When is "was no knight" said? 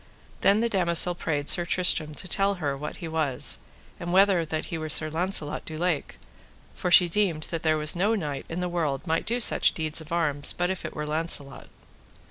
7.77-8.47